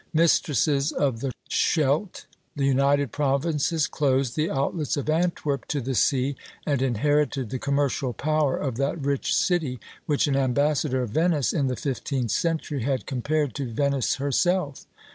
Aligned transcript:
Mistresses 0.15 0.91
of 0.91 1.19
the 1.19 1.31
Scheldt, 1.47 2.25
the 2.55 2.65
United 2.65 3.11
Provinces 3.11 3.85
closed 3.85 4.35
the 4.35 4.49
outlets 4.49 4.97
of 4.97 5.11
Antwerp 5.11 5.67
to 5.67 5.79
the 5.79 5.93
sea, 5.93 6.35
and 6.65 6.81
inherited 6.81 7.51
the 7.51 7.59
commercial 7.59 8.11
power 8.11 8.57
of 8.57 8.77
that 8.77 8.99
rich 8.99 9.31
city, 9.35 9.79
which 10.07 10.25
an 10.25 10.35
ambassador 10.35 11.03
of 11.03 11.11
Venice 11.11 11.53
in 11.53 11.67
the 11.67 11.75
fifteenth 11.75 12.31
century 12.31 12.81
had 12.81 13.05
compared 13.05 13.53
to 13.53 13.71
Venice 13.71 14.15
herself. 14.15 14.87